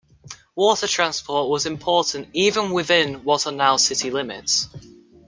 [0.55, 4.67] Water transport was important even within what are now city limits.